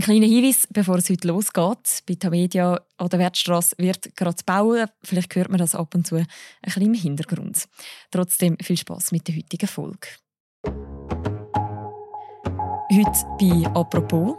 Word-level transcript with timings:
Ein 0.00 0.04
kleiner 0.04 0.26
Hinweis, 0.28 0.66
bevor 0.72 0.96
es 0.96 1.10
heute 1.10 1.28
losgeht. 1.28 2.04
Bei 2.08 2.14
Tamedia 2.14 2.80
an 2.96 3.08
der 3.10 3.18
Wertstrasse 3.18 3.76
wird 3.76 4.16
gerade 4.16 4.42
bauen. 4.46 4.86
Vielleicht 5.04 5.34
hört 5.34 5.50
man 5.50 5.58
das 5.58 5.74
ab 5.74 5.94
und 5.94 6.06
zu 6.06 6.14
ein 6.14 6.26
bisschen 6.62 6.84
im 6.84 6.94
Hintergrund. 6.94 7.68
Trotzdem 8.10 8.56
viel 8.62 8.78
Spaß 8.78 9.12
mit 9.12 9.28
der 9.28 9.36
heutigen 9.36 9.68
Folge. 9.68 10.08
Heute 12.90 13.26
bei 13.38 13.70
«Apropos» 13.74 14.36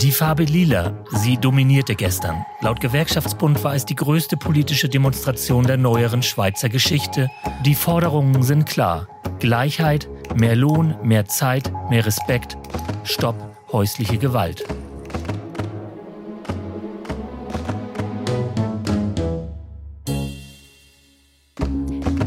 Die 0.00 0.12
Farbe 0.12 0.44
Lila, 0.44 1.04
sie 1.10 1.36
dominierte 1.36 1.94
gestern. 1.94 2.46
Laut 2.62 2.80
Gewerkschaftsbund 2.80 3.62
war 3.62 3.74
es 3.74 3.84
die 3.84 3.96
größte 3.96 4.38
politische 4.38 4.88
Demonstration 4.88 5.66
der 5.66 5.76
neueren 5.76 6.22
Schweizer 6.22 6.70
Geschichte. 6.70 7.28
Die 7.66 7.74
Forderungen 7.74 8.42
sind 8.42 8.64
klar. 8.64 9.08
Gleichheit, 9.40 10.08
mehr 10.34 10.56
Lohn, 10.56 10.96
mehr 11.02 11.26
Zeit, 11.26 11.70
mehr 11.90 12.06
Respekt. 12.06 12.56
Stopp 13.04 13.49
häusliche 13.72 14.18
Gewalt. 14.18 14.64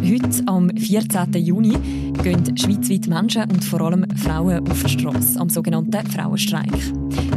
Heute, 0.01 0.43
am 0.47 0.69
14. 0.75 1.33
Juni, 1.33 1.73
gehen 2.23 2.57
schweizweit 2.57 3.07
Menschen 3.07 3.43
und 3.43 3.63
vor 3.63 3.81
allem 3.81 4.05
Frauen 4.15 4.67
auf 4.69 4.83
die 4.83 4.89
Straße 4.89 5.39
am 5.39 5.49
sogenannten 5.49 6.09
Frauenstreik. 6.11 6.71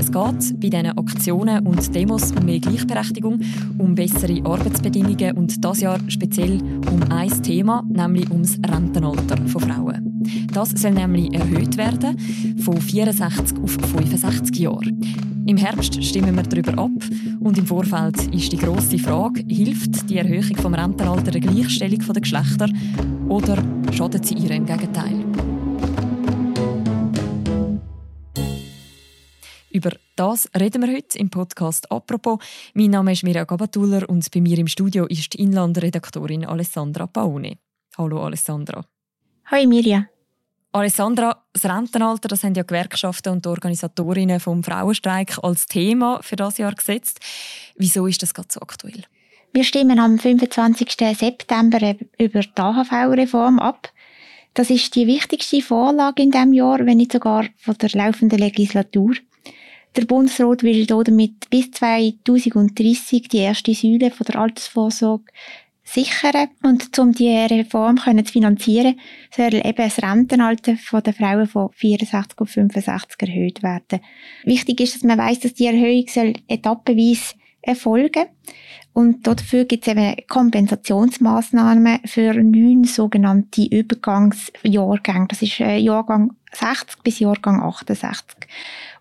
Es 0.06 0.12
geht 0.12 0.60
bei 0.60 0.68
diesen 0.68 0.98
Aktionen 0.98 1.66
und 1.66 1.92
Demos 1.92 2.30
um 2.30 2.44
mehr 2.44 2.60
Gleichberechtigung, 2.60 3.40
um 3.76 3.96
bessere 3.96 4.40
Arbeitsbedingungen 4.44 5.36
und 5.36 5.64
das 5.64 5.80
Jahr 5.80 5.98
speziell 6.06 6.60
um 6.92 7.02
ein 7.10 7.42
Thema, 7.42 7.82
nämlich 7.88 8.30
ums 8.30 8.56
Rentenalter 8.64 9.36
von 9.48 9.62
Frauen. 9.62 10.22
Das 10.52 10.70
soll 10.70 10.92
nämlich 10.92 11.34
erhöht 11.34 11.76
werden, 11.76 12.16
von 12.60 12.80
64 12.80 13.58
auf 13.58 13.72
65 13.72 14.56
Jahre. 14.60 14.92
Im 15.44 15.56
Herbst 15.56 16.02
stimmen 16.04 16.36
wir 16.36 16.44
darüber 16.44 16.84
ab 16.84 16.92
und 17.40 17.58
im 17.58 17.66
Vorfeld 17.66 18.32
ist 18.32 18.52
die 18.52 18.58
grosse 18.58 18.98
Frage, 18.98 19.42
hilft 19.48 20.08
die 20.08 20.18
Erhöhung 20.18 20.56
vom 20.56 20.74
Rentenalter 20.74 21.32
der 21.32 21.40
Gleichstellung 21.40 21.98
der 21.98 22.22
Geschlechter 22.22 22.68
oder 23.28 23.60
schadet 23.90 24.24
sie 24.24 24.34
ihr 24.34 24.52
im 24.52 24.66
Gegenteil? 24.66 25.25
Über 29.76 29.90
das 30.16 30.48
reden 30.58 30.80
wir 30.80 30.96
heute 30.96 31.18
im 31.18 31.28
Podcast 31.28 31.92
«Apropos». 31.92 32.38
Mein 32.72 32.92
Name 32.92 33.12
ist 33.12 33.24
Mirja 33.24 33.44
Gabatuller 33.44 34.08
und 34.08 34.30
bei 34.30 34.40
mir 34.40 34.56
im 34.56 34.68
Studio 34.68 35.04
ist 35.04 35.34
die 35.34 35.42
Inlandredaktorin 35.42 36.46
Alessandra 36.46 37.06
Paone. 37.06 37.58
Hallo 37.98 38.24
Alessandra. 38.24 38.86
Hallo 39.44 39.68
Mirja. 39.68 40.06
Alessandra, 40.72 41.44
das 41.52 41.66
Rentenalter, 41.66 42.26
das 42.26 42.42
haben 42.42 42.54
ja 42.54 42.62
Gewerkschaften 42.62 43.34
und 43.34 43.46
Organisatorinnen 43.46 44.40
vom 44.40 44.64
Frauenstreik 44.64 45.36
als 45.42 45.66
Thema 45.66 46.22
für 46.22 46.36
das 46.36 46.56
Jahr 46.56 46.74
gesetzt. 46.74 47.20
Wieso 47.76 48.06
ist 48.06 48.22
das 48.22 48.32
gerade 48.32 48.48
so 48.50 48.60
aktuell? 48.62 49.02
Wir 49.52 49.64
stimmen 49.64 49.98
am 49.98 50.18
25. 50.18 50.90
September 51.18 51.96
über 52.18 52.40
die 52.40 52.56
AHV-Reform 52.56 53.58
ab. 53.58 53.92
Das 54.54 54.70
ist 54.70 54.94
die 54.94 55.06
wichtigste 55.06 55.60
Vorlage 55.60 56.22
in 56.22 56.30
diesem 56.30 56.54
Jahr, 56.54 56.78
wenn 56.86 56.96
nicht 56.96 57.12
sogar 57.12 57.44
von 57.58 57.76
der 57.76 57.90
laufenden 57.90 58.38
Legislatur. 58.38 59.16
Der 59.96 60.04
Bundesrat 60.04 60.62
will 60.62 60.84
damit 60.86 61.48
bis 61.48 61.70
2030 61.70 63.28
die 63.28 63.38
erste 63.38 63.72
Säule 63.72 64.10
von 64.10 64.26
der 64.26 64.40
Altersvorsorge 64.40 65.24
sichern. 65.84 66.48
Und 66.62 66.98
um 66.98 67.12
diese 67.12 67.48
Reform 67.50 67.96
zu 67.96 68.24
finanzieren, 68.24 69.00
soll 69.34 69.54
eben 69.54 69.74
das 69.76 70.02
Rentenalter 70.02 70.76
der 71.00 71.14
Frauen 71.14 71.46
von 71.46 71.70
64 71.72 72.38
auf 72.38 72.50
65 72.50 73.22
erhöht 73.22 73.62
werden. 73.62 74.00
Wichtig 74.44 74.80
ist, 74.80 74.96
dass 74.96 75.04
man 75.04 75.18
weiß, 75.18 75.40
dass 75.40 75.54
die 75.54 75.66
Erhöhung 75.66 76.04
soll 76.08 76.34
etappenweise 76.48 77.34
erfolgen 77.62 78.26
und 78.96 79.26
dafür 79.26 79.66
gibt 79.66 79.86
es 79.86 79.92
eben 79.92 80.16
Kompensationsmaßnahmen 80.26 82.00
für 82.06 82.32
neun 82.32 82.84
sogenannte 82.84 83.66
Übergangsjahrgänge. 83.66 85.26
Das 85.28 85.42
ist 85.42 85.60
äh, 85.60 85.76
Jahrgang 85.76 86.32
60 86.52 87.02
bis 87.02 87.18
Jahrgang 87.18 87.62
68. 87.62 88.24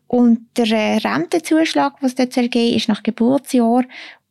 Und 0.08 0.48
der 0.58 0.72
äh, 0.72 0.98
Rentenzuschlag, 0.98 1.94
was 2.02 2.16
dort 2.16 2.34
geben 2.34 2.52
soll, 2.52 2.76
ist 2.76 2.88
nach 2.90 3.04
Geburtsjahr 3.04 3.84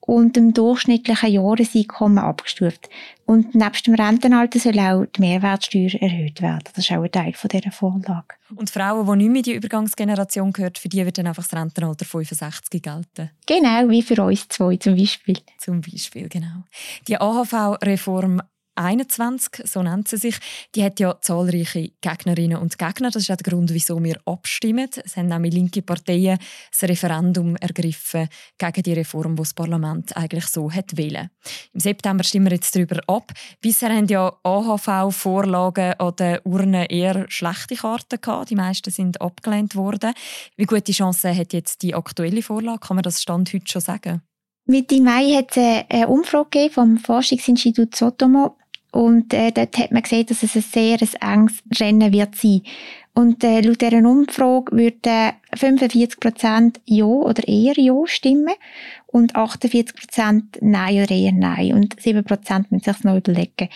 und 0.06 0.36
dem 0.36 0.52
durchschnittlichen 0.52 1.32
Jahreseinkommen 1.32 2.18
abgestuft. 2.18 2.90
Und 3.24 3.54
nebst 3.54 3.86
dem 3.86 3.94
Rentenalter 3.94 4.58
soll 4.58 4.78
auch 4.78 5.06
die 5.06 5.20
Mehrwertsteuer 5.20 5.94
erhöht 5.98 6.42
werden. 6.42 6.64
Das 6.74 6.84
ist 6.84 6.92
auch 6.92 7.02
ein 7.02 7.10
Teil 7.10 7.32
von 7.32 7.48
dieser 7.48 7.72
Vorlage. 7.72 8.34
Und 8.54 8.68
Frauen, 8.68 9.06
die 9.06 9.24
nicht 9.24 9.30
mehr 9.30 9.38
in 9.38 9.42
die 9.44 9.54
Übergangsgeneration 9.54 10.52
gehört, 10.52 10.78
für 10.78 10.90
die 10.90 11.04
wird 11.04 11.16
dann 11.16 11.26
einfach 11.26 11.42
das 11.42 11.58
Rentenalter 11.58 12.04
65 12.04 12.82
gelten? 12.82 13.30
Genau, 13.46 13.88
wie 13.88 14.02
für 14.02 14.22
uns 14.22 14.46
zwei 14.48 14.76
zum 14.76 14.94
Beispiel. 14.94 15.38
Zum 15.58 15.80
Beispiel, 15.80 16.28
genau. 16.28 16.64
Die 17.08 17.18
AHV-Reform 17.18 18.42
21, 18.74 19.66
so 19.66 19.82
nennt 19.82 20.08
sie 20.08 20.16
sich, 20.16 20.36
die 20.74 20.84
hat 20.84 21.00
ja 21.00 21.16
zahlreiche 21.20 21.92
Gegnerinnen 22.00 22.58
und 22.58 22.78
Gegner. 22.78 23.10
Das 23.10 23.22
ist 23.22 23.30
auch 23.30 23.36
der 23.36 23.50
Grund, 23.50 23.72
wieso 23.72 24.02
wir 24.02 24.20
abstimmen. 24.26 24.88
Es 25.04 25.16
haben 25.16 25.28
nämlich 25.28 25.54
linke 25.54 25.82
Parteien 25.82 26.38
das 26.70 26.88
Referendum 26.88 27.56
ergriffen 27.56 28.28
gegen 28.58 28.82
die 28.82 28.92
Reform, 28.92 29.36
die 29.36 29.42
das 29.42 29.54
Parlament 29.54 30.16
eigentlich 30.16 30.46
so 30.46 30.70
hat 30.70 30.96
wollen. 30.96 31.30
Im 31.72 31.80
September 31.80 32.24
stimmen 32.24 32.46
wir 32.46 32.54
jetzt 32.54 32.74
darüber 32.74 33.00
ab. 33.06 33.32
Bisher 33.60 33.90
haben 33.90 34.08
ja 34.08 34.32
AHV-Vorlagen 34.42 35.94
an 35.94 36.16
den 36.16 36.38
Urnen 36.44 36.86
eher 36.86 37.26
schlechte 37.28 37.76
Karten 37.76 38.20
gehabt. 38.20 38.50
Die 38.50 38.56
meisten 38.56 38.90
sind 38.90 39.20
abgelehnt 39.20 39.76
worden. 39.76 40.12
Wie 40.56 40.66
gute 40.66 40.92
Chancen 40.92 41.36
hat 41.36 41.52
jetzt 41.52 41.82
die 41.82 41.94
aktuelle 41.94 42.42
Vorlage? 42.42 42.80
Kann 42.80 42.96
man 42.96 43.02
das 43.02 43.22
Stand 43.22 43.52
heute 43.52 43.70
schon 43.70 43.82
sagen? 43.82 44.22
Mitte 44.66 44.98
Mai 45.02 45.34
hat 45.34 45.56
es 45.56 45.84
eine 45.90 46.08
Umfrage 46.08 46.70
vom 46.70 46.96
Forschungsinstitut 46.96 47.94
Sotomo 47.94 48.56
und 48.94 49.34
äh, 49.34 49.50
dort 49.50 49.76
hat 49.76 49.90
man 49.90 50.02
gesehen, 50.02 50.26
dass 50.26 50.44
es 50.44 50.54
ein 50.54 50.62
sehr 50.62 50.98
ein 51.00 51.40
enges 51.40 51.64
Rennen 51.80 52.12
wird 52.12 52.36
sein. 52.36 52.62
Und 53.12 53.42
äh, 53.42 53.60
laut 53.60 53.80
dieser 53.80 54.08
Umfrage 54.08 54.70
würden 54.70 55.32
45% 55.52 56.76
Ja 56.84 57.04
oder 57.04 57.46
eher 57.48 57.74
Ja 57.76 57.94
stimmen 58.06 58.54
und 59.08 59.34
48% 59.34 60.42
Nein 60.60 61.02
oder 61.02 61.10
eher 61.10 61.32
Nein. 61.32 61.74
Und 61.74 61.96
7% 61.96 62.66
müssen 62.70 62.84
sich 62.84 63.02
noch 63.02 63.16
überlegen. 63.16 63.68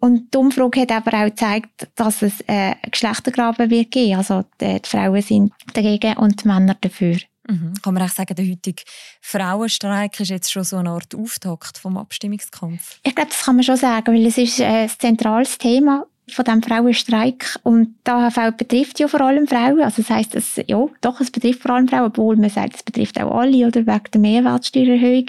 Und 0.00 0.34
die 0.34 0.38
Umfrage 0.38 0.82
hat 0.82 0.92
aber 0.92 1.16
auch 1.16 1.30
gezeigt, 1.30 1.88
dass 1.96 2.20
es 2.20 2.42
äh, 2.46 2.74
Geschlechtergraben 2.90 3.70
wird 3.70 3.90
geben. 3.90 4.18
Also 4.18 4.44
die, 4.60 4.82
die 4.82 4.88
Frauen 4.88 5.22
sind 5.22 5.52
dagegen 5.72 6.18
und 6.18 6.44
die 6.44 6.48
Männer 6.48 6.76
dafür. 6.78 7.16
Mhm. 7.48 7.72
Kann 7.82 7.94
man 7.94 8.02
auch 8.02 8.12
sagen, 8.12 8.34
der 8.34 8.46
heutige 8.46 8.82
Frauenstreik 9.20 10.20
ist 10.20 10.28
jetzt 10.28 10.52
schon 10.52 10.64
so 10.64 10.76
eine 10.76 10.90
Art 10.90 11.14
Auftakt 11.14 11.78
vom 11.78 11.96
Abstimmungskampf? 11.96 13.00
Ich 13.02 13.14
glaube, 13.14 13.30
das 13.30 13.44
kann 13.44 13.56
man 13.56 13.64
schon 13.64 13.76
sagen, 13.76 14.14
weil 14.14 14.26
es 14.26 14.38
ist 14.38 14.60
ein 14.60 14.88
zentrales 14.88 15.56
Thema 15.56 16.06
von 16.30 16.44
dem 16.44 16.62
Frauenstreik 16.62 17.58
und 17.62 17.94
die 18.06 18.10
AHV 18.10 18.56
betrifft 18.56 19.00
ja 19.00 19.08
vor 19.08 19.20
allem 19.22 19.46
Frauen, 19.46 19.80
also 19.80 20.02
das 20.02 20.10
heisst, 20.10 20.34
es, 20.34 20.60
ja, 20.66 20.86
doch, 21.00 21.20
es 21.20 21.30
betrifft 21.30 21.62
vor 21.62 21.72
allem 21.72 21.88
Frauen, 21.88 22.06
obwohl 22.06 22.36
man 22.36 22.50
sagt, 22.50 22.76
es 22.76 22.82
betrifft 22.82 23.18
auch 23.20 23.34
alle 23.34 23.66
oder 23.66 23.86
wegen 23.86 24.10
der 24.12 24.20
Mehrwertsteuererhöhung 24.20 25.26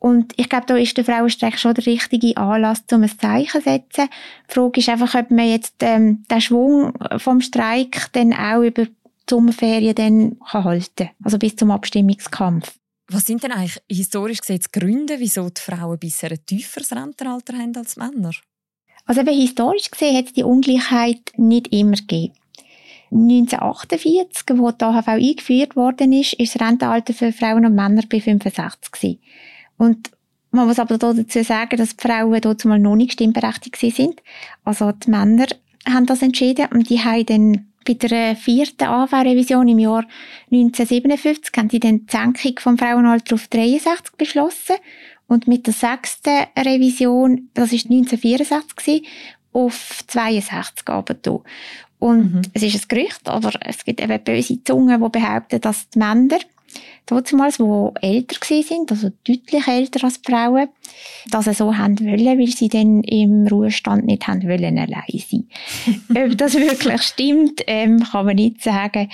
und 0.00 0.32
ich 0.36 0.48
glaube, 0.48 0.66
da 0.66 0.76
ist 0.76 0.96
der 0.96 1.04
Frauenstreik 1.04 1.58
schon 1.58 1.74
der 1.74 1.86
richtige 1.86 2.36
Anlass, 2.36 2.84
um 2.92 3.02
ein 3.02 3.18
Zeichen 3.18 3.62
zu 3.62 3.68
setzen. 3.68 4.08
Die 4.48 4.54
Frage 4.54 4.80
ist 4.80 4.88
einfach, 4.88 5.14
ob 5.14 5.30
man 5.30 5.48
jetzt 5.48 5.74
ähm, 5.80 6.24
den 6.30 6.40
Schwung 6.40 6.92
vom 7.16 7.40
Streik 7.40 8.08
dann 8.12 8.32
auch 8.32 8.62
über 8.62 8.86
Sommerferien 9.28 9.94
dann 9.94 10.36
halten 10.44 10.94
kann. 10.96 11.10
Also 11.22 11.38
bis 11.38 11.56
zum 11.56 11.70
Abstimmungskampf. 11.70 12.74
Was 13.10 13.24
sind 13.24 13.42
denn 13.42 13.52
eigentlich 13.52 13.80
historisch 13.90 14.40
gesehen 14.40 14.60
die 14.60 14.78
Gründe, 14.78 15.14
wieso 15.18 15.48
die 15.48 15.60
Frauen 15.60 15.98
bisher 15.98 16.30
ein 16.30 16.44
tieferes 16.44 16.92
Rentenalter 16.92 17.56
haben 17.56 17.74
als 17.76 17.96
Männer? 17.96 18.32
Also 19.06 19.22
eben 19.22 19.34
historisch 19.34 19.90
gesehen 19.90 20.16
hat 20.16 20.26
es 20.26 20.32
die 20.34 20.42
Ungleichheit 20.44 21.32
nicht 21.36 21.72
immer 21.72 21.96
gegeben. 21.96 22.34
1948, 23.10 24.44
wo 24.58 24.70
die 24.70 24.84
AHV 24.84 25.08
eingeführt 25.08 25.76
worden 25.76 26.12
ist, 26.12 26.34
ist 26.34 26.54
das 26.54 26.60
Rentenalter 26.60 27.14
für 27.14 27.32
Frauen 27.32 27.64
und 27.64 27.74
Männer 27.74 28.02
bei 28.08 28.20
65 28.20 28.92
gewesen. 28.92 29.18
Und 29.78 30.10
man 30.50 30.66
muss 30.66 30.78
aber 30.78 30.98
dazu 30.98 31.42
sagen, 31.42 31.76
dass 31.76 31.96
die 31.96 32.06
Frauen 32.06 32.40
dort 32.40 32.64
mal 32.64 32.78
noch 32.78 32.96
nicht 32.96 33.12
stimmberechtigt 33.12 33.76
sind. 33.76 34.22
Also 34.64 34.92
die 34.92 35.10
Männer 35.10 35.46
haben 35.86 36.06
das 36.06 36.22
entschieden 36.22 36.68
und 36.72 36.90
die 36.90 37.00
haben 37.00 37.26
dann 37.26 37.72
bei 37.88 37.94
der 37.94 38.36
vierten 38.36 38.86
AV-Revision 38.86 39.66
im 39.66 39.78
Jahr 39.78 40.04
1957 40.52 41.52
haben 41.56 41.68
die 41.68 41.80
dann 41.80 42.06
die 42.06 42.12
Senkung 42.12 42.58
vom 42.58 42.78
Frauenalter 42.78 43.34
auf 43.34 43.48
63 43.48 44.14
beschlossen 44.16 44.76
und 45.26 45.48
mit 45.48 45.66
der 45.66 45.72
sechsten 45.72 46.46
Revision, 46.56 47.48
das 47.54 47.72
ist 47.72 47.86
1964 47.86 48.76
gewesen, 48.76 49.06
auf 49.52 50.04
62 50.06 50.88
runter. 50.88 51.40
Und 51.98 52.34
mhm. 52.34 52.42
es 52.52 52.62
ist 52.62 52.76
ein 52.76 52.88
Gerücht, 52.88 53.26
aber 53.26 53.52
es 53.62 53.84
gibt 53.84 54.02
eben 54.02 54.22
böse 54.22 54.62
Zungen, 54.62 55.02
die 55.02 55.08
behaupten, 55.08 55.60
dass 55.60 55.88
die 55.88 55.98
Männer 55.98 56.38
damals, 57.06 57.56
die 57.56 58.06
älter 58.06 58.62
sind, 58.62 58.90
also 58.90 59.10
deutlich 59.24 59.66
älter 59.66 60.04
als 60.04 60.20
die 60.20 60.30
Frauen, 60.30 60.68
das 61.30 61.44
sie 61.46 61.54
so 61.54 61.76
haben 61.76 61.98
wollen, 62.00 62.38
weil 62.38 62.48
sie 62.48 62.68
dann 62.68 63.02
im 63.02 63.46
Ruhestand 63.46 64.06
nicht 64.06 64.26
haben 64.26 64.42
wollen 64.42 64.78
allein 64.78 65.04
sein. 65.08 65.48
Ob 66.30 66.36
das 66.36 66.54
wirklich 66.54 67.02
stimmt, 67.02 67.62
ähm, 67.66 68.02
kann 68.02 68.26
man 68.26 68.36
nicht 68.36 68.62
sagen. 68.62 69.08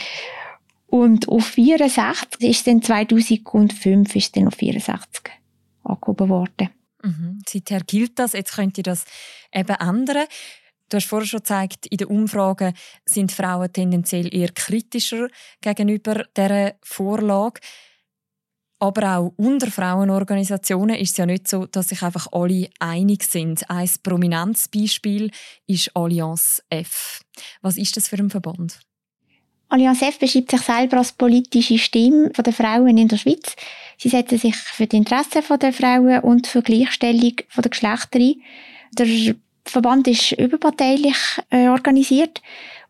Und 0.87 1.29
auf 1.29 1.47
64 1.47 2.49
ist 2.49 2.67
dann 2.67 2.83
2005 2.83 4.15
ist 4.15 4.37
dann 4.37 4.49
auf 4.49 4.55
64 4.55 5.25
angehoben 5.83 6.29
worden. 6.29 6.71
Mhm. 7.03 7.43
Seither 7.49 7.81
gilt 7.81 8.19
das. 8.19 8.33
Jetzt 8.33 8.55
könnt 8.55 8.79
ihr 8.79 8.85
das 8.85 9.05
eben 9.53 9.77
ändern. 9.77 10.27
Du 10.88 10.96
hast 10.96 11.06
vorher 11.06 11.26
schon 11.26 11.40
gezeigt, 11.40 11.86
in 11.86 11.96
den 11.96 12.08
Umfragen 12.08 12.75
sind 13.04 13.32
Frauen 13.32 13.72
tendenziell 13.72 14.34
eher 14.34 14.50
kritischer 14.52 15.28
gegenüber 15.60 16.25
dieser 16.36 16.75
Vorlage. 16.82 17.60
Aber 18.78 19.16
auch 19.16 19.32
unter 19.36 19.69
Frauenorganisationen 19.70 20.96
ist 20.96 21.12
es 21.12 21.16
ja 21.16 21.26
nicht 21.26 21.48
so, 21.48 21.66
dass 21.66 21.88
sich 21.88 22.02
einfach 22.02 22.26
alle 22.32 22.69
einig 22.81 23.25
sind. 23.25 23.69
Ein 23.70 23.88
prominentes 24.02 24.69
Beispiel 24.69 25.31
ist 25.66 25.90
Allianz 25.96 26.62
F. 26.69 27.20
Was 27.62 27.78
ist 27.78 27.96
das 27.96 28.08
für 28.08 28.16
ein 28.16 28.31
Verband? 28.31 28.81
Allianz 29.69 30.02
F 30.02 30.19
beschreibt 30.19 30.50
sich 30.50 30.60
selber 30.60 30.98
als 30.98 31.12
politische 31.12 31.78
Stimme 31.78 32.31
der 32.31 32.52
Frauen 32.52 32.98
in 32.98 33.08
der 33.08 33.16
Schweiz. 33.16 33.56
Sie 33.96 34.10
setzen 34.10 34.38
sich 34.38 34.54
für 34.54 34.86
die 34.86 34.98
Interessen 34.98 35.42
der 35.58 35.72
Frauen 35.72 36.20
und 36.20 36.46
für 36.46 36.60
die 36.60 36.75
Gleichstellung 36.75 37.36
der 37.56 37.70
Geschlechter 37.70 38.19
ein. 38.19 38.34
Der 38.98 39.34
Verband 39.64 40.06
ist 40.08 40.32
überparteilich 40.32 41.16
äh, 41.50 41.69
organisiert 41.69 42.43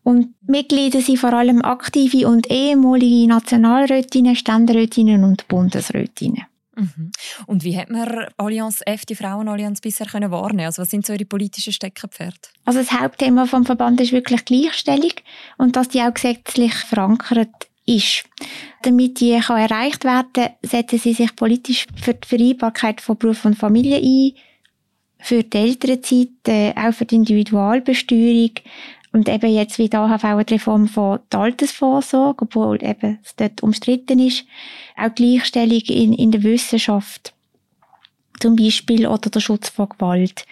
und 0.03 0.35
Mitglieder 0.45 1.01
sind 1.01 1.17
vor 1.17 1.33
allem 1.33 1.63
aktive 1.63 2.27
und 2.27 2.51
ehemalige 2.51 3.27
Nationalrätinnen, 3.27 4.35
Ständerätinnen 4.35 5.23
und 5.23 5.47
Bundesrätinnen. 5.47 6.43
Mhm. 6.75 7.11
Und 7.47 7.63
wie 7.63 7.77
hat 7.77 7.89
man 7.89 8.27
Allianz 8.37 8.81
F, 8.85 9.05
die 9.05 9.15
Frauenallianz, 9.15 9.81
bisher 9.81 10.07
können 10.07 10.31
wahrnehmen? 10.31 10.65
Also 10.65 10.81
was 10.81 10.89
sind 10.89 11.05
so 11.05 11.13
ihre 11.13 11.25
politischen 11.25 11.73
Steckenpferde? 11.73 12.37
Also 12.65 12.79
das 12.79 12.91
Hauptthema 12.91 13.45
vom 13.45 13.65
Verband 13.65 14.01
ist 14.01 14.11
wirklich 14.11 14.43
Gleichstellung 14.45 15.13
und 15.57 15.75
dass 15.75 15.89
die 15.89 16.01
auch 16.01 16.13
gesetzlich 16.13 16.73
verankert 16.73 17.69
ist. 17.85 18.25
Damit 18.81 19.19
die 19.19 19.39
kann 19.39 19.57
erreicht 19.61 20.03
werden, 20.03 20.49
setzen 20.61 20.99
sie 20.99 21.13
sich 21.13 21.35
politisch 21.35 21.85
für 21.95 22.13
die 22.13 22.27
Vereinbarkeit 22.27 23.01
von 23.01 23.17
Beruf 23.17 23.45
und 23.45 23.57
Familie 23.57 23.97
ein, 23.97 24.33
für 25.19 25.43
die 25.43 25.57
Elternzeit, 25.57 26.47
äh, 26.47 26.73
auch 26.75 26.93
für 26.93 27.05
die 27.05 27.15
Individualbesteuerung 27.15 28.51
und 29.11 29.29
eben 29.29 29.53
jetzt 29.53 29.77
wie 29.77 29.87
da 29.87 30.05
AHV 30.05 30.23
eine 30.25 30.49
Reform 30.49 30.87
von 30.87 31.19
der 31.31 31.39
Altersvorsorge, 31.39 32.43
obwohl 32.43 32.83
eben 32.83 33.19
es 33.23 33.35
dort 33.35 33.63
umstritten 33.63 34.19
ist, 34.19 34.43
auch 34.97 35.15
Gleichstellung 35.15 35.81
in, 35.87 36.13
in 36.13 36.31
der 36.31 36.43
Wissenschaft 36.43 37.33
zum 38.39 38.57
Beispiel 38.57 39.07
oder 39.07 39.29
der 39.29 39.39
Schutz 39.39 39.69
vor 39.69 39.87
Gewalt. 39.89 40.45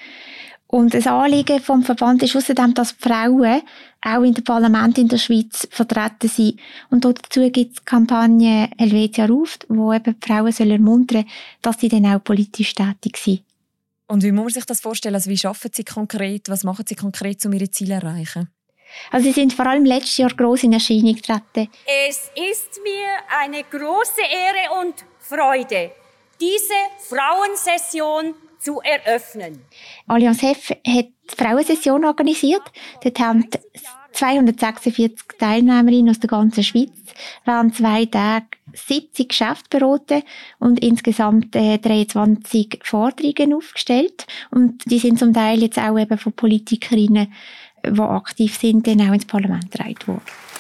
Und 0.68 0.94
das 0.94 1.06
Anliegen 1.06 1.60
vom 1.60 1.84
Verband 1.84 2.24
ist 2.24 2.36
außerdem, 2.36 2.74
dass 2.74 2.94
Frauen 2.94 3.62
auch 4.02 4.24
in 4.24 4.34
den 4.34 4.44
Parlament 4.44 4.98
in 4.98 5.08
der 5.08 5.20
Schweiz 5.20 5.68
vertreten 5.70 6.30
sind. 6.30 6.60
Und 6.90 7.06
dazu 7.06 7.42
gibt 7.52 7.74
es 7.74 7.80
die 7.80 7.86
Kampagne 7.86 8.70
Helvetia 8.78 9.26
ruft, 9.26 9.66
wo 9.70 9.94
eben 9.94 10.16
Frauen 10.20 10.52
sollen 10.52 10.72
ermuntern 10.72 11.26
dass 11.62 11.80
sie 11.80 11.90
dann 11.90 12.06
auch 12.08 12.24
politisch 12.24 12.74
tätig 12.74 13.18
sind. 13.18 13.42
Und 14.14 14.22
wie 14.22 14.32
muss 14.32 14.44
man 14.44 14.54
sich 14.54 14.66
das 14.66 14.80
vorstellen? 14.80 15.16
Also 15.16 15.32
wie 15.32 15.40
arbeiten 15.44 15.72
Sie 15.74 15.84
konkret? 15.84 16.48
Was 16.48 16.64
machen 16.64 16.86
Sie 16.88 16.94
konkret, 16.94 17.44
um 17.48 17.54
Ihre 17.54 17.72
Ziele 17.72 18.00
zu 18.00 18.06
erreichen? 18.06 18.48
Also 19.10 19.26
Sie 19.26 19.32
sind 19.32 19.54
vor 19.54 19.66
allem 19.66 19.86
letztes 19.86 20.18
Jahr 20.18 20.30
groß 20.30 20.66
in 20.66 20.74
Erscheinung 20.74 21.16
getreten. 21.16 21.68
Es 22.08 22.30
ist 22.36 22.80
mir 22.84 23.10
eine 23.42 23.64
große 23.64 24.22
Ehre 24.22 24.82
und 24.84 24.94
Freude, 25.18 25.94
diese 26.40 26.80
Frauensession 27.10 28.36
zu 28.60 28.82
eröffnen. 28.82 29.66
Allianz 30.06 30.44
Hef 30.44 30.70
hat 30.70 30.84
die 30.86 31.36
Frauensession 31.36 32.06
organisiert. 32.06 32.62
Dort 33.02 33.20
haben 33.20 33.50
246 34.14 35.38
Teilnehmerinnen 35.40 36.10
aus 36.10 36.20
der 36.20 36.30
ganzen 36.30 36.64
Schweiz 36.64 36.92
während 37.46 37.76
zwei 37.76 38.06
Tage 38.06 38.46
70 38.74 39.30
Geschäfte 39.30 39.78
beraten 39.78 40.24
und 40.60 40.80
insgesamt 40.80 41.56
äh, 41.56 41.78
23 41.78 42.80
Forderungen 42.84 43.54
aufgestellt. 43.54 44.26
Und 44.52 44.84
die 44.86 45.00
sind 45.00 45.20
zum 45.20 45.34
Teil 45.34 45.62
jetzt 45.62 45.78
auch 45.78 45.98
eben 45.98 46.18
von 46.18 46.34
Politikerinnen, 46.34 47.32
die 47.86 48.00
aktiv 48.00 48.58
sind, 48.58 48.88
dann 48.88 49.02
auch 49.02 49.14
ins 49.14 49.26
Parlament 49.26 49.72
getragen 49.72 50.08
worden. 50.08 50.53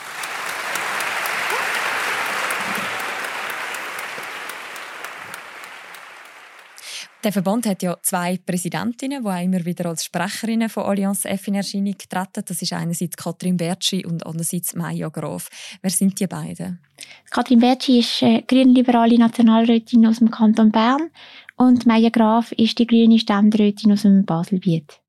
Der 7.23 7.31
Verband 7.31 7.65
hat 7.65 7.81
ja 7.81 7.97
zwei 8.01 8.37
Präsidentinnen, 8.37 9.23
die 9.23 9.29
auch 9.29 9.41
immer 9.41 9.63
wieder 9.63 9.85
als 9.85 10.03
Sprecherinnen 10.03 10.67
von 10.67 10.83
Allianz 10.83 11.23
F 11.23 11.47
in 11.47 11.55
Erscheinung 11.55 11.95
treten. 11.97 12.43
Das 12.45 12.61
ist 12.61 12.73
einerseits 12.73 13.15
Katrin 13.15 13.55
Bertschi 13.55 14.05
und 14.05 14.25
andererseits 14.25 14.75
Maja 14.75 15.07
Graf. 15.07 15.49
Wer 15.81 15.91
sind 15.91 16.19
die 16.19 16.27
beiden? 16.27 16.81
Katrin 17.29 17.59
Bertschi 17.59 17.99
ist 17.99 18.21
äh, 18.23 18.41
grünliberale 18.41 19.17
Nationalrätin 19.17 20.05
aus 20.05 20.19
dem 20.19 20.31
Kanton 20.31 20.69
Bern 20.69 21.11
und 21.55 21.85
Maja 21.85 22.09
Graf 22.09 22.51
ist 22.51 22.77
die 22.79 22.87
grüne 22.87 23.17
Ständerätin 23.17 23.93
aus 23.93 24.01
dem 24.01 24.25
Baselbiet. 24.25 24.99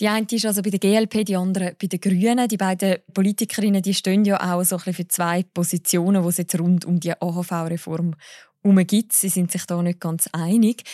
Die 0.00 0.08
eine 0.08 0.26
ist 0.30 0.46
also 0.46 0.62
bei 0.62 0.70
der 0.70 0.78
GLP, 0.78 1.26
die 1.26 1.36
andere 1.36 1.76
bei 1.78 1.88
den 1.88 2.00
Grünen. 2.00 2.48
Die 2.48 2.56
beiden 2.56 2.96
Politikerinnen 3.12 3.82
die 3.82 3.92
stehen 3.92 4.24
ja 4.24 4.36
auch 4.40 4.64
so 4.64 4.76
ein 4.76 4.78
bisschen 4.78 4.94
für 4.94 5.08
zwei 5.08 5.42
Positionen, 5.42 6.22
die 6.22 6.28
es 6.28 6.38
jetzt 6.38 6.58
rund 6.58 6.86
um 6.86 6.98
die 6.98 7.12
AHV-Reform 7.12 8.14
herum 8.62 8.86
gibt. 8.86 9.12
Sie 9.12 9.28
sind 9.28 9.50
sich 9.50 9.66
da 9.66 9.82
nicht 9.82 10.00
ganz 10.00 10.28
einig. 10.32 10.84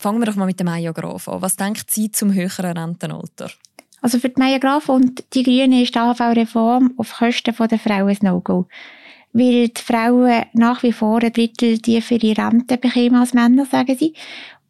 Fangen 0.00 0.18
wir 0.18 0.24
doch 0.24 0.36
mal 0.36 0.46
mit 0.46 0.58
der 0.58 0.64
Maya 0.64 0.92
Graf 0.92 1.28
an. 1.28 1.42
Was 1.42 1.56
denkt 1.56 1.90
sie 1.90 2.10
zum 2.10 2.32
höheren 2.32 2.74
Rentenalter? 2.74 3.50
Also 4.00 4.18
für 4.18 4.30
die 4.30 4.40
Maya 4.40 4.56
Graf 4.56 4.88
und 4.88 5.22
die 5.34 5.42
Grünen 5.42 5.74
ist 5.74 5.94
die 5.94 5.98
AHV-Reform 5.98 6.94
auf 6.96 7.18
Kosten 7.18 7.54
der 7.54 7.78
Frauen 7.78 8.08
ein 8.08 8.16
No-Go. 8.22 8.66
Weil 9.34 9.68
die 9.68 9.82
Frauen 9.82 10.46
nach 10.54 10.82
wie 10.82 10.94
vor 10.94 11.22
ein 11.22 11.30
Drittel 11.34 11.80
tiefere 11.80 12.34
Rente 12.34 12.78
bekommen 12.78 13.16
als 13.16 13.34
Männer, 13.34 13.66
sagen 13.66 13.94
sie. 13.94 14.14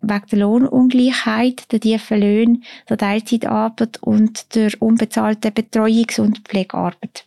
Wegen 0.00 0.26
der 0.32 0.38
Lohnungleichheit, 0.40 1.70
der 1.70 1.78
tiefen 1.78 2.20
Löhne, 2.20 2.60
der 2.88 2.98
Teilzeitarbeit 2.98 4.02
und 4.02 4.52
der 4.56 4.72
unbezahlten 4.80 5.52
Betreuungs- 5.52 6.18
und 6.18 6.40
Pflegearbeit. 6.40 7.24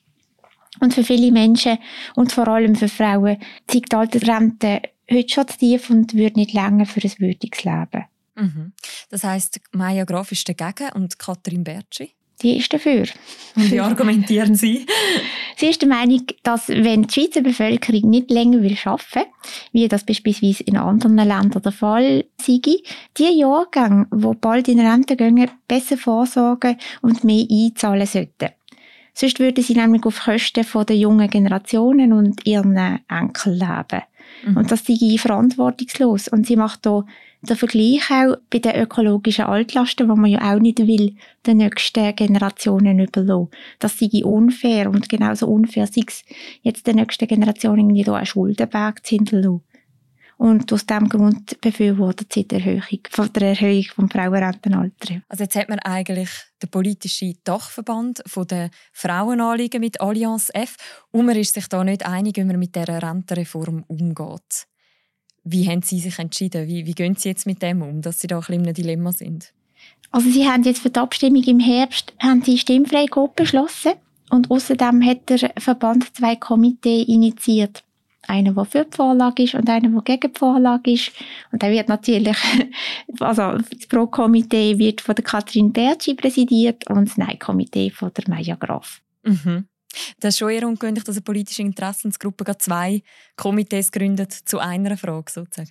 Und 0.81 0.93
für 0.93 1.05
viele 1.05 1.31
Menschen 1.31 1.77
und 2.15 2.33
vor 2.33 2.49
allem 2.49 2.75
für 2.75 2.89
Frauen 2.89 3.37
zeigt 3.65 3.93
die 3.93 3.95
Altersrente 3.95 4.81
heute 5.11 5.33
schon 5.33 5.47
zu 5.47 5.57
tief 5.57 5.89
und 5.89 6.13
würde 6.13 6.39
nicht 6.39 6.53
länger 6.53 6.85
für 6.85 7.01
ein 7.01 7.13
würdiges 7.17 7.63
Leben. 7.63 8.05
Mhm. 8.35 8.73
Das 9.09 9.23
heisst, 9.23 9.59
Maya 9.71 10.05
Graf 10.05 10.31
ist 10.31 10.47
dagegen 10.47 10.91
und 10.93 11.19
Katrin 11.19 11.63
Bertschi? 11.63 12.13
Die 12.41 12.57
ist 12.57 12.73
dafür. 12.73 13.05
Und 13.55 13.71
wie 13.71 13.79
argumentieren 13.79 14.55
Sie? 14.55 14.85
Sie 15.55 15.67
ist 15.67 15.81
der 15.81 15.87
Meinung, 15.87 16.23
dass 16.41 16.67
wenn 16.67 17.03
die 17.03 17.13
Schweizer 17.13 17.41
Bevölkerung 17.41 18.09
nicht 18.09 18.31
länger 18.31 18.61
will 18.61 18.77
arbeiten 18.83 19.29
wie 19.71 19.87
das 19.87 20.03
beispielsweise 20.03 20.63
in 20.63 20.77
anderen 20.77 21.15
Ländern 21.15 21.61
der 21.61 21.71
Fall 21.71 22.25
sei, 22.41 22.59
die 23.17 23.39
Jahrgänge, 23.39 24.07
die 24.11 24.35
bald 24.41 24.67
in 24.67 24.79
Rente 24.79 25.15
gehen, 25.15 25.49
besser 25.67 25.97
vorsorgen 25.97 26.77
und 27.01 27.23
mehr 27.23 27.45
einzahlen 27.49 28.07
sollten. 28.07 28.49
Sonst 29.13 29.39
würden 29.39 29.63
sie 29.63 29.75
nämlich 29.75 30.05
auf 30.05 30.21
Kosten 30.21 30.65
der 30.87 30.97
jungen 30.97 31.29
Generationen 31.29 32.13
und 32.13 32.45
ihren 32.47 32.75
Enkel 33.07 33.53
leben. 33.53 34.01
Mhm. 34.45 34.57
Und 34.57 34.71
das 34.71 34.85
sei 34.85 35.17
verantwortungslos. 35.17 36.27
Und 36.27 36.45
sie 36.47 36.55
macht 36.55 36.85
da 36.85 37.05
den 37.41 37.57
Vergleich 37.57 38.09
auch 38.09 38.37
bei 38.49 38.59
den 38.59 38.75
ökologischen 38.75 39.45
Altlasten, 39.45 40.07
die 40.07 40.15
man 40.15 40.29
ja 40.29 40.53
auch 40.53 40.59
nicht 40.59 40.79
will, 40.79 41.15
den 41.45 41.57
nächsten 41.57 42.15
Generationen 42.15 42.99
überlassen. 42.99 43.49
Das 43.79 43.99
sei 43.99 44.23
unfair 44.23 44.89
und 44.89 45.09
genauso 45.09 45.47
unfair 45.47 45.87
sei 45.87 46.03
es 46.07 46.23
jetzt 46.61 46.87
den 46.87 46.95
nächsten 46.95 47.27
Generationen 47.27 47.89
irgendwie 47.89 48.03
da 48.03 48.15
einen 48.15 48.25
Schuldenberg 48.25 49.05
zu 49.05 49.15
hinterlassen. 49.15 49.61
Und 50.43 50.73
aus 50.73 50.85
diesem 50.85 51.07
Grund 51.07 51.61
befürwortet 51.61 52.33
sie 52.33 52.45
die 52.45 52.55
Erhöhung, 52.55 52.99
von 53.09 53.31
der 53.31 53.51
Erhöhung 53.51 53.85
des 53.97 54.11
Frauenrentenalters. 54.11 55.21
Also 55.29 55.43
jetzt 55.45 55.55
hat 55.55 55.69
man 55.69 55.79
eigentlich 55.79 56.29
den 56.61 56.69
politischen 56.69 57.37
Dachverband 57.45 58.21
von 58.25 58.45
der 58.47 58.69
Frauenanliegen 58.91 59.79
mit 59.79 60.01
Allianz 60.01 60.51
F 60.53 60.75
und 61.11 61.27
man 61.27 61.37
ist 61.37 61.53
sich 61.53 61.69
da 61.69 61.81
nicht 61.85 62.05
einig, 62.05 62.35
wie 62.35 62.43
man 62.43 62.59
mit 62.59 62.75
dieser 62.75 63.01
Rentenreform 63.01 63.85
umgeht. 63.87 64.67
Wie 65.45 65.69
haben 65.69 65.81
Sie 65.81 66.01
sich 66.01 66.19
entschieden? 66.19 66.67
Wie, 66.67 66.85
wie 66.85 66.93
gehen 66.93 67.15
Sie 67.15 67.29
jetzt 67.29 67.45
mit 67.45 67.61
dem 67.61 67.81
um, 67.81 68.01
dass 68.01 68.19
Sie 68.19 68.27
da 68.27 68.35
ein 68.35 68.41
bisschen 68.41 68.55
in 68.55 68.65
einem 68.65 68.73
Dilemma 68.73 69.13
sind? 69.13 69.53
Also 70.11 70.29
Sie 70.29 70.45
haben 70.45 70.63
jetzt 70.63 70.81
für 70.81 70.89
die 70.89 70.99
Abstimmung 70.99 71.43
im 71.43 71.61
Herbst 71.61 72.11
haben 72.19 72.43
Sie 72.43 72.57
Stimmfreigabe 72.57 73.31
beschlossen 73.33 73.93
und 74.29 74.51
außerdem 74.51 75.05
hat 75.05 75.29
der 75.29 75.53
Verband 75.57 76.13
zwei 76.13 76.35
Komitees 76.35 77.07
initiiert. 77.07 77.85
Einer, 78.27 78.53
der 78.53 78.65
für 78.65 78.85
die 78.85 78.95
Vorlage 78.95 79.43
ist 79.43 79.55
und 79.55 79.69
einer, 79.69 79.89
der 79.89 80.01
gegen 80.01 80.33
die 80.33 80.39
Vorlage 80.39 80.91
ist. 80.91 81.11
Und 81.51 81.61
der 81.61 81.71
wird 81.71 81.89
natürlich, 81.89 82.37
also 83.19 83.57
das 83.57 83.87
Pro-Komitee 83.89 84.77
wird 84.77 85.01
von 85.01 85.15
der 85.15 85.23
Katrin 85.23 85.73
Bertschi 85.73 86.15
präsidiert 86.15 86.89
und 86.89 87.09
das 87.09 87.17
Nein-Komitee 87.17 87.89
von 87.89 88.11
der 88.13 88.23
Maja 88.29 88.55
Graf. 88.55 89.01
Mhm. 89.23 89.67
Das 90.19 90.33
ist 90.33 90.39
schon 90.39 90.49
eher 90.49 90.67
ungewöhnlich, 90.67 91.03
dass 91.03 91.15
eine 91.15 91.23
politische 91.23 91.61
Interessensgruppe 91.61 92.57
zwei 92.57 93.03
Komitees 93.35 93.91
gründet 93.91 94.31
zu 94.31 94.59
einer 94.59 94.97
Frage 94.97 95.31
sozusagen. 95.31 95.69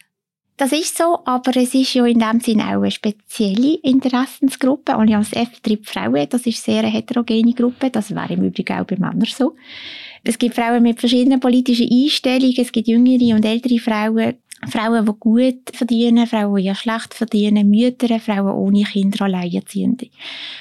Das 0.57 0.71
ist 0.73 0.97
so, 0.99 1.21
aber 1.25 1.57
es 1.57 1.75
ist 1.75 1.95
ja 1.95 2.05
in 2.05 2.19
dem 2.19 2.41
Sinne 2.41 2.65
auch 2.65 2.83
eine 2.83 2.91
spezielle 2.91 3.75
Interessensgruppe. 3.83 4.95
Allianz 4.95 5.33
F 5.33 5.61
betreibt 5.61 5.89
Frauen, 5.89 6.29
das 6.29 6.47
ist 6.47 6.63
sehr 6.63 6.81
eine 6.81 6.91
heterogene 6.91 7.55
Gruppe, 7.55 7.91
das 7.91 8.15
wäre 8.15 8.35
im 8.35 8.45
Übrigen 8.45 8.79
auch 8.79 8.85
bei 8.85 8.97
Männern 8.97 9.25
so. 9.27 9.57
Es 10.23 10.39
gibt 10.39 10.55
Frauen 10.55 10.83
mit 10.83 11.01
verschiedenen 11.01 11.41
politischen 11.41 11.89
Einstellungen, 11.91 12.55
es 12.59 12.71
gibt 12.71 12.87
jüngere 12.87 13.35
und 13.35 13.45
ältere 13.45 13.79
Frauen, 13.79 14.35
Frauen, 14.69 15.05
die 15.05 15.13
gut 15.19 15.71
verdienen, 15.73 16.27
Frauen, 16.27 16.57
die 16.57 16.65
ja 16.65 16.75
schlecht 16.75 17.15
verdienen, 17.15 17.69
Mütter, 17.69 18.21
Frauen 18.21 18.55
ohne 18.55 18.85
Kinder, 18.85 19.25
Alleinerziehende. 19.25 20.09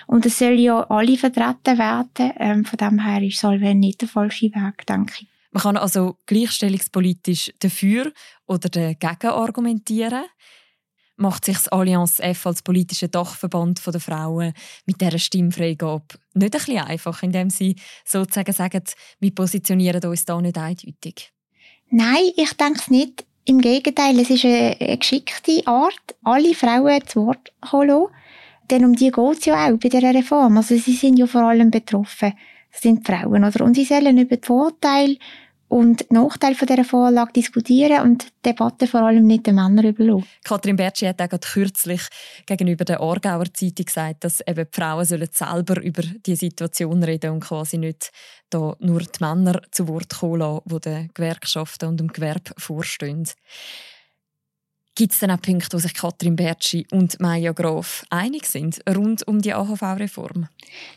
Und 0.08 0.26
es 0.26 0.40
soll 0.40 0.60
ja 0.60 0.82
alle 0.90 1.18
vertreten 1.18 1.78
werden. 1.78 2.34
Ähm, 2.40 2.66
von 2.66 2.78
dem 2.78 3.06
her 3.06 3.22
ist 3.22 3.40
Solven 3.40 3.80
nicht 3.80 4.02
der 4.02 4.08
falsche 4.08 4.48
Weg, 4.48 4.88
denke 4.88 5.14
ich. 5.22 5.31
Man 5.52 5.64
kann 5.64 5.78
also 5.78 6.18
gleichstellungspolitisch 6.26 7.54
dafür 7.60 8.12
oder 8.48 8.70
dagegen 8.70 9.32
argumentieren. 9.32 10.24
Macht 11.18 11.46
sich 11.46 11.58
das 11.58 11.68
Allianz 11.68 12.20
F 12.20 12.48
als 12.48 12.64
politischer 12.64 13.10
Dachverband 13.10 13.86
der 13.86 14.00
Frauen 14.00 14.54
mit 14.86 15.02
dieser 15.02 15.20
Stimmfreigabe 15.20 16.06
nicht 16.34 16.56
ein 16.56 16.62
bisschen 16.62 16.80
einfach, 16.80 17.22
indem 17.22 17.50
sie 17.50 17.76
sozusagen 18.06 18.54
sagen, 18.54 18.84
wir 19.20 19.36
positionieren 19.36 20.04
uns 20.04 20.26
da 20.26 20.42
nicht 20.42 20.58
eindeutig? 20.58 21.32
Nein, 21.90 22.32
ich 22.38 22.54
denke 22.54 22.80
es 22.80 22.90
nicht. 22.90 23.26
Im 23.44 23.60
Gegenteil, 23.60 24.18
es 24.20 24.30
ist 24.30 24.46
eine, 24.46 24.98
geschickte 24.98 25.62
Art, 25.66 26.16
alle 26.24 26.54
Frauen 26.56 27.06
zu 27.06 27.28
Wort 27.28 27.52
zu 27.70 27.84
lassen. 27.84 28.14
Denn 28.70 28.86
um 28.86 28.96
die 28.96 29.12
geht 29.12 29.40
es 29.40 29.46
ja 29.46 29.68
auch 29.68 29.78
bei 29.78 29.90
dieser 29.90 30.14
Reform. 30.14 30.58
Also 30.58 30.78
sie 30.78 30.94
sind 30.94 31.18
ja 31.18 31.28
vor 31.28 31.42
allem 31.42 31.70
betroffen, 31.70 32.34
sind 32.72 33.06
Frauen. 33.06 33.44
Oder? 33.44 33.64
Und 33.64 33.76
sie 33.76 33.86
sollen 33.86 34.18
über 34.18 34.38
die 34.38 34.46
Vorteile 34.46 35.18
und 35.72 36.12
Nachteile 36.12 36.56
von 36.56 36.68
dieser 36.68 36.84
Vorlage 36.84 37.32
diskutieren 37.32 38.02
und 38.02 38.26
die 38.26 38.50
Debatte 38.50 38.88
vor 38.88 39.04
allem 39.04 39.26
nicht 39.26 39.48
den 39.48 39.56
Männern 39.56 39.86
überlassen. 39.86 40.28
Katrin 40.44 40.76
Bertschi 40.76 41.06
hat 41.06 41.22
auch 41.22 41.40
kürzlich 41.40 42.02
gegenüber 42.46 42.84
der 42.84 43.00
Aargauer 43.00 43.46
Zeitung 43.54 43.86
gesagt, 43.86 44.26
dass 44.26 44.42
eben 44.42 44.66
die 44.66 44.78
Frauen 44.78 45.06
sollen 45.06 45.30
selber 45.32 45.82
über 45.82 46.02
die 46.02 46.36
Situation 46.36 47.02
reden 47.04 47.32
und 47.32 47.40
quasi 47.40 47.78
nicht 47.78 48.12
da 48.50 48.76
nur 48.80 49.00
die 49.00 49.24
Männer 49.24 49.62
zu 49.72 49.88
Wort 49.88 50.10
kommen 50.20 50.40
lassen, 50.40 50.64
die 50.66 50.80
den 50.82 51.10
Gewerkschaften 51.14 51.88
und 51.88 52.00
dem 52.02 52.10
Gewerbe 52.10 52.52
vorstehen. 52.58 53.30
Gibt 55.02 55.14
es 55.14 55.20
denn 55.20 55.32
auch 55.32 55.42
Punkte, 55.42 55.76
wo 55.76 55.80
sich 55.80 55.96
Katrin 55.96 56.36
Bertschi 56.36 56.86
und 56.92 57.20
Maja 57.20 57.54
Graf 57.54 58.06
einig 58.12 58.46
sind 58.46 58.84
rund 58.88 59.28
um 59.28 59.42
die 59.42 59.52
AHV-Reform? 59.52 60.48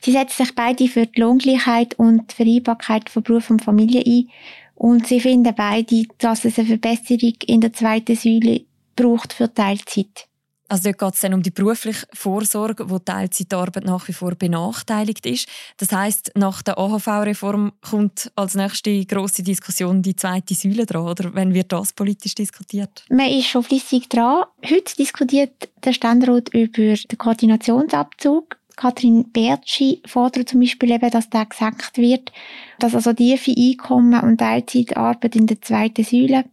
Sie 0.03 0.13
setzen 0.13 0.45
sich 0.45 0.55
beide 0.55 0.89
für 0.89 1.07
die 1.07 1.19
Lohngleichheit 1.19 1.95
und 1.99 2.31
die 2.31 2.35
Vereinbarkeit 2.35 3.09
von 3.09 3.23
Beruf 3.23 3.49
und 3.49 3.65
Familie 3.65 4.03
ein 4.05 4.29
und 4.75 5.07
sie 5.07 5.21
finden 5.21 5.55
beide, 5.57 6.05
dass 6.19 6.45
es 6.45 6.59
eine 6.59 6.69
Verbesserung 6.69 7.33
in 7.47 7.63
der 7.63 7.73
zweiten 7.73 8.15
Säule 8.15 8.67
braucht 8.95 9.33
für 9.33 9.55
Teilzeit. 9.55 10.29
Also 10.68 10.85
dort 10.85 10.99
geht 10.99 11.14
es 11.14 11.21
dann 11.21 11.35
um 11.35 11.42
die 11.42 11.50
berufliche 11.50 12.06
Vorsorge, 12.12 12.88
wo 12.88 12.99
Teilzeitarbeit 12.99 13.85
nach 13.85 14.09
wie 14.09 14.12
vor 14.12 14.35
benachteiligt 14.35 15.26
ist. 15.26 15.47
Das 15.76 15.92
heißt, 15.92 16.33
nach 16.37 16.62
der 16.62 16.78
AHV-Reform 16.78 17.73
kommt 17.83 18.33
als 18.35 18.54
nächste 18.54 19.04
große 19.04 19.42
Diskussion 19.42 20.02
die 20.02 20.16
zweite 20.16 20.54
Säule 20.54 20.87
dran, 20.87 21.06
oder? 21.06 21.35
Wenn 21.35 21.52
wird 21.52 21.73
das 21.73 21.92
politisch 21.92 22.35
diskutiert? 22.35 23.04
Man 23.11 23.30
ist 23.30 23.49
schon 23.49 23.62
flüssig 23.62 24.09
dran. 24.09 24.44
Heute 24.68 24.97
diskutiert 24.97 25.68
der 25.85 25.92
Ständerat 25.92 26.49
über 26.54 26.97
den 26.97 27.18
Koordinationsabzug. 27.18 28.56
Katrin 28.76 29.30
Bertschi 29.30 30.02
fordert 30.06 30.49
zum 30.49 30.61
Beispiel 30.61 30.90
eben, 30.90 31.11
dass 31.11 31.30
der 31.30 31.47
gesagt 31.47 31.97
wird, 31.97 32.33
dass 32.80 32.94
also 32.94 33.12
tiefe 33.12 33.54
Einkommen 33.56 34.21
und 34.21 34.38
Teilzeitarbeit 34.38 35.37
in 35.37 35.47
der 35.47 35.61
zweiten 35.62 36.02
Säule 36.02 36.44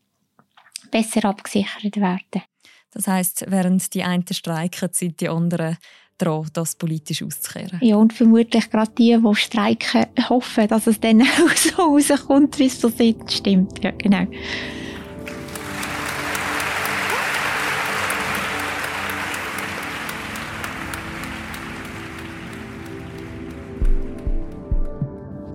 besser 0.91 1.25
abgesichert 1.25 1.97
werden. 1.97 2.43
Das 2.91 3.07
heißt, 3.07 3.45
während 3.47 3.93
die 3.93 4.03
einen 4.03 4.25
streiken, 4.31 4.89
sind 4.91 5.21
die 5.21 5.29
anderen 5.29 5.77
dran, 6.17 6.45
das 6.53 6.75
politisch 6.75 7.23
auszukehren. 7.23 7.79
Ja, 7.81 7.95
und 7.95 8.13
vermutlich 8.13 8.69
gerade 8.69 8.91
die, 8.97 9.17
die 9.17 9.35
streiken, 9.35 10.05
hoffen, 10.29 10.67
dass 10.67 10.87
es 10.87 10.99
dann 10.99 11.21
auch 11.21 11.55
so 11.55 11.81
rauskommt, 11.81 12.59
wie 12.59 12.67
es 12.67 12.79
so 12.79 12.89
stimmt. 12.89 13.83
Ja, 13.83 13.91
genau. 13.91 14.27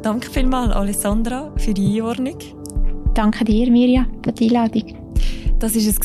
Danke 0.03 0.31
vielmals, 0.31 0.73
Alessandra, 0.73 1.53
für 1.57 1.75
die 1.75 2.01
Einordnung. 2.01 2.39
Danke 3.15 3.45
dir, 3.45 3.69
Mirja, 3.73 4.07
für 4.23 4.33
die 4.33 4.57
Einladung. 4.57 5.06
Das 5.59 5.75
war 5.75 5.81
es, 5.81 5.99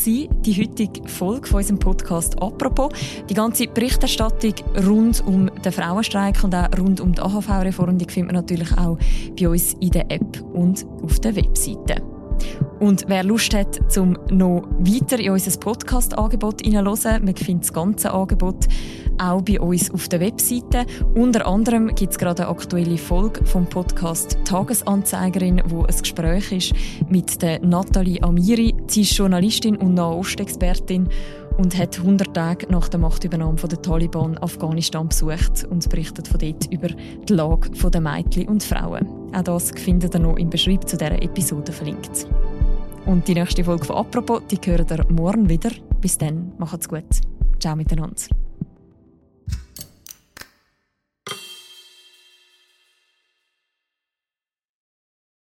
die 0.46 0.62
heutige 0.62 1.08
Folge 1.10 1.48
von 1.48 1.58
unserem 1.58 1.78
Podcast 1.78 2.42
«Apropos». 2.42 2.94
Die 3.30 3.34
ganze 3.34 3.68
Berichterstattung 3.68 4.54
rund 4.88 5.22
um 5.28 5.52
den 5.66 5.72
Frauenstreik 5.74 6.42
und 6.44 6.56
auch 6.56 6.70
rund 6.80 7.02
um 7.02 7.14
die 7.14 7.22
AHV-Reform 7.22 8.00
findet 8.00 8.26
man 8.26 8.36
natürlich 8.36 8.72
auch 8.78 8.98
bei 9.38 9.50
uns 9.50 9.74
in 9.82 9.92
der 9.92 10.10
App 10.10 10.42
und 10.54 10.86
auf 11.04 11.20
der 11.20 11.36
Webseite. 11.36 12.02
Und 12.82 13.06
wer 13.08 13.24
Lust 13.24 13.54
hat, 13.54 13.80
zum 13.92 14.18
noch 14.32 14.64
weiter 14.80 15.20
in 15.20 15.30
unser 15.30 15.56
Podcast-Angebot 15.60 16.64
hineinzuhören, 16.64 17.24
man 17.24 17.36
findet 17.36 17.66
das 17.66 17.74
ganze 17.74 18.12
Angebot 18.12 18.66
auch 19.20 19.44
bei 19.44 19.62
uns 19.62 19.92
auf 19.92 20.10
der 20.10 20.20
Webseite. 20.20 20.88
Unter 21.14 21.46
anderem 21.46 21.94
gibt 21.94 22.14
es 22.14 22.18
gerade 22.18 22.42
eine 22.42 22.52
aktuelle 22.52 22.98
Folge 22.98 23.46
vom 23.46 23.68
Podcast 23.68 24.36
Tagesanzeigerin, 24.46 25.62
wo 25.68 25.84
ein 25.84 25.96
Gespräch 25.96 26.52
ist 26.52 26.74
mit 27.08 27.40
der 27.44 27.64
Nathalie 27.64 28.24
Amiri. 28.24 28.74
Sie 28.88 29.02
ist 29.02 29.16
Journalistin 29.16 29.78
und 29.78 29.94
Nahostexpertin 29.94 31.08
und 31.60 31.78
hat 31.78 32.00
100 32.00 32.34
Tage 32.34 32.66
nach 32.72 32.90
der 32.90 33.00
Machtübernahme 33.00 33.58
der 33.58 33.80
Taliban 33.80 34.40
Afghanistan 34.40 35.08
besucht 35.08 35.66
und 35.70 35.88
berichtet 35.88 36.28
von 36.28 36.40
dort 36.40 36.66
über 36.74 36.88
die 36.88 37.34
Lage 37.34 37.70
der 37.92 38.02
Mädchen 38.02 38.48
und 38.48 38.64
Frauen. 38.64 39.08
Auch 39.36 39.44
das 39.44 39.70
findet 39.70 40.16
ihr 40.16 40.20
noch 40.20 40.38
im 40.38 40.50
Beschreibung 40.50 40.88
zu 40.88 40.98
dieser 40.98 41.22
Episode 41.22 41.72
verlinkt. 41.72 42.26
Und 43.06 43.28
die 43.28 43.34
nächste 43.34 43.64
Folge 43.64 43.86
von 43.86 43.96
«Apropos», 43.96 44.44
die 44.50 44.58
hören 44.64 44.86
ihr 44.90 45.06
morgen 45.12 45.50
wieder. 45.50 45.72
Bis 46.00 46.18
dann, 46.18 46.54
macht's 46.58 46.88
gut. 46.88 47.04
Ciao 47.60 47.76
miteinander. 47.76 48.41